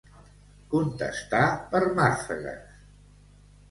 [0.71, 1.43] Contestar
[1.77, 2.85] per màrfegues.